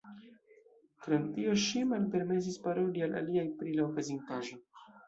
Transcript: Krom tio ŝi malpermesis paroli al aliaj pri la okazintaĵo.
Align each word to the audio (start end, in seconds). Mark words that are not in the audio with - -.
Krom 1.07 1.27
tio 1.35 1.53
ŝi 1.65 1.83
malpermesis 1.91 2.59
paroli 2.67 3.07
al 3.11 3.17
aliaj 3.23 3.49
pri 3.63 3.79
la 3.79 3.87
okazintaĵo. 3.89 4.65